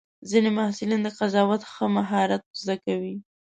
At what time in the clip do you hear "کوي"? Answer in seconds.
2.85-3.15